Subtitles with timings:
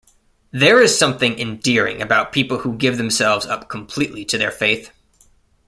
[0.49, 4.91] There is something endearing about people who give themselves up completely to their faith.